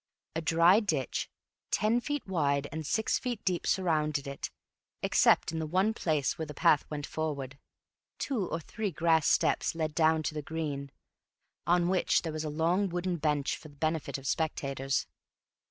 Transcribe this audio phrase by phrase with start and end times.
[0.35, 1.29] A dry ditch,
[1.69, 4.49] ten feet wide and six feet deep, surrounded it,
[5.03, 7.59] except in the one place where the path went forward.
[8.17, 10.89] Two or three grass steps led down to the green,
[11.67, 15.05] on which there was a long wooden bench for the benefit of spectators.